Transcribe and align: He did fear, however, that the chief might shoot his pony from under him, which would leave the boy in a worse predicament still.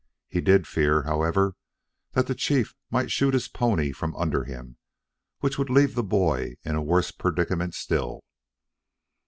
He 0.27 0.41
did 0.41 0.65
fear, 0.65 1.03
however, 1.03 1.53
that 2.13 2.25
the 2.25 2.33
chief 2.33 2.73
might 2.89 3.11
shoot 3.11 3.35
his 3.35 3.47
pony 3.47 3.91
from 3.91 4.15
under 4.15 4.45
him, 4.45 4.77
which 5.41 5.59
would 5.59 5.69
leave 5.69 5.93
the 5.93 6.01
boy 6.01 6.55
in 6.63 6.73
a 6.73 6.81
worse 6.81 7.11
predicament 7.11 7.75
still. 7.75 8.23